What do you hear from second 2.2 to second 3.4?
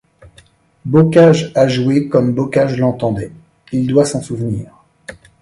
Bocage l'entendait;